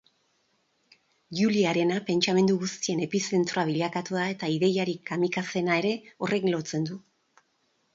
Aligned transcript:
Giuliarena 1.39 1.99
pentsamendu 2.07 2.57
guztien 2.65 3.05
epizentroa 3.09 3.69
bilakatu 3.71 4.21
da 4.21 4.27
eta 4.37 4.53
ideiarik 4.59 5.09
kamikazeena 5.15 5.81
ere 5.85 5.97
horrekin 6.15 6.57
lotzen 6.61 6.91
du. 6.95 7.05